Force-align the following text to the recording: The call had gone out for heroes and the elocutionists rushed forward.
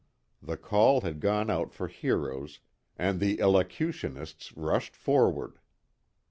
The 0.41 0.57
call 0.57 1.01
had 1.01 1.19
gone 1.19 1.51
out 1.51 1.71
for 1.75 1.87
heroes 1.87 2.59
and 2.97 3.19
the 3.19 3.39
elocutionists 3.39 4.51
rushed 4.57 4.95
forward. 4.95 5.59